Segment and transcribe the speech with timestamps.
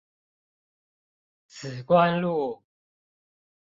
[1.47, 2.63] 梓官路